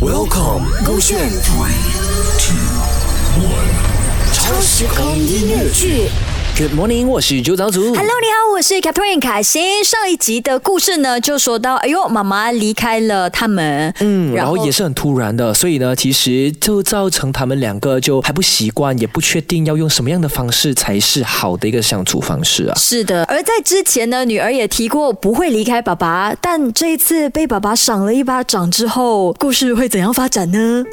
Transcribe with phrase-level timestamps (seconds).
[0.00, 1.28] Welcome，勾选。
[4.32, 6.08] 超时空音乐剧。
[6.58, 7.80] Good morning，我是周早祖。
[7.80, 9.84] Hello，你好，我是 Catherine 凯欣。
[9.84, 22.74] 上一集的故事呢，就说到，哎呦，妈妈离开了他们，嗯，然后也是很突然的，所以呢，其实就造成他们两个就还不习惯，也不确定要用什么样的方式才是好的一个相处方式啊。
[22.76, 23.22] 是的。
[23.26, 30.84] 而在之前呢，女儿也提过不会离开爸爸，但这一次被爸爸赏了一巴掌之后，故事会怎样发展呢？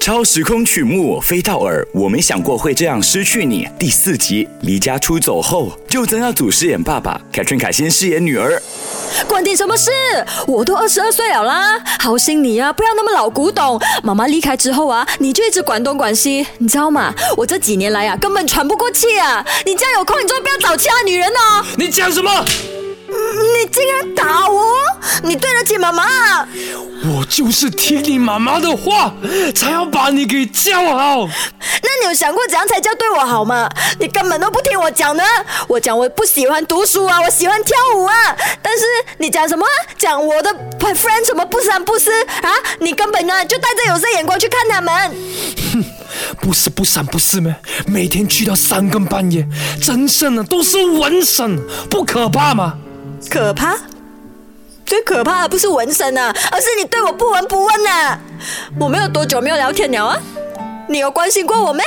[0.00, 3.68] 超时空曲目飞到耳，我没想过会这样失去你。
[3.78, 8.60] 第四集离家出走后，就曾耀祖饰演爸爸，凯春凯欣饰演女儿。
[9.28, 9.90] 关你什么事？
[10.46, 13.78] 我都二十二岁了啦，好心你啊，不要那么老古董。
[14.02, 17.14] 妈妈离开之后啊，你就一直管东管西，你知道吗？
[17.36, 19.44] 我这几年来啊，根本喘不过气啊！
[19.66, 21.62] 你这样有空，你就不要找其他女人哦。
[21.76, 22.30] 你讲什么？
[23.60, 24.72] 你竟然打我！
[25.22, 26.48] 你对得起妈妈啊？
[27.04, 29.12] 我就是听你妈妈的话，
[29.54, 31.26] 才要把你给教好。
[31.82, 33.68] 那你有想过怎样才叫对我好吗？
[33.98, 35.22] 你根本都不听我讲呢。
[35.68, 38.14] 我讲我不喜欢读书啊，我喜欢跳舞啊。
[38.62, 38.84] 但是
[39.18, 39.66] 你讲什么？
[39.98, 42.10] 讲我的 friend 什么不三不四
[42.42, 42.50] 啊？
[42.80, 45.14] 你根本呢就带着有色眼光去看他们。
[46.40, 47.54] 不是不三不四吗？
[47.86, 49.46] 每天去到三更半夜，
[49.82, 51.58] 真身啊都是纹身，
[51.90, 52.78] 不可怕吗？
[53.28, 53.76] 可怕？
[54.86, 58.18] 最可怕的不是纹身啊，而是你对我不闻不问啊！
[58.78, 60.18] 我们有多久没有聊天了啊？
[60.88, 61.82] 你有关心过我没？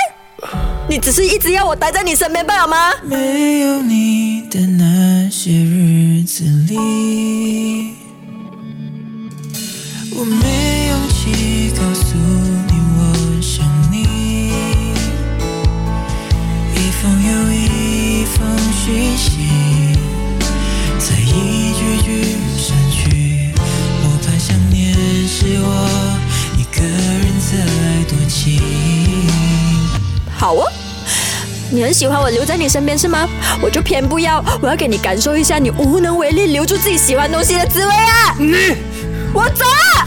[0.88, 2.94] 你只是一直要我待在你身边罢了吗？
[3.04, 7.95] 没有你的那些日子里，
[10.16, 12.16] 我没勇气告诉
[30.44, 30.69] 好哦，
[31.72, 33.25] 你很喜欢我留在你身边是吗？
[33.61, 38.36] 我就偏不要，我要给你感受一下你无能为力留住自己喜欢东西的滋味啊！
[38.37, 38.76] 你
[39.33, 40.05] 我走了。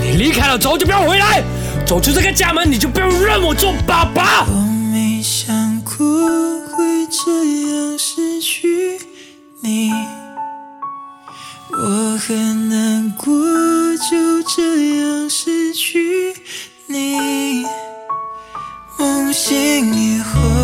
[0.00, 1.42] 你离开了之后就不要回来，
[1.84, 4.46] 走出这个家门你就不要认我做爸爸。
[4.48, 4.54] 我
[4.90, 5.94] 没想过
[6.68, 7.30] 会这
[7.68, 8.98] 样失去
[9.60, 9.92] 你，
[11.72, 13.30] 我很难过，
[13.98, 14.62] 就这
[14.96, 16.00] 样失去
[19.62, 20.61] 梦醒以后，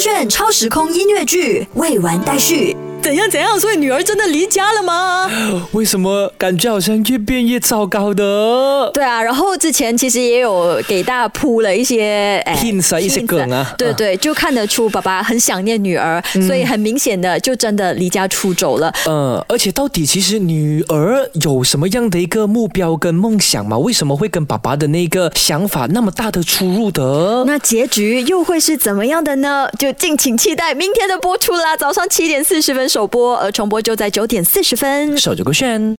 [0.00, 0.28] 炫。
[0.28, 2.76] 超时空音乐剧未完待续。
[3.10, 3.58] 怎样怎样？
[3.58, 5.28] 所以女儿真的离家了吗？
[5.72, 8.88] 为什么感觉好像越变越糟糕的？
[8.94, 18.94] 对啊，然后之前其实也有给大家铺了一些哎 Hints 啊一些梗啊对对，就看得出爸爸很想念女儿，所以很明显的就真的离家出走了。
[19.08, 23.76] 嗯，而且到底其实女儿有什么样的一个目标跟梦想吗？
[23.76, 27.42] 为什么会跟爸爸的那个想法那么大的出入的？
[27.44, 29.68] 那结局又会是怎么样的呢？
[29.76, 31.76] 就敬请期待明天的播出啦！
[31.76, 35.16] 早上七点四十分首首播，而重播就在九点四十分。
[35.16, 35.96] 手这个炫。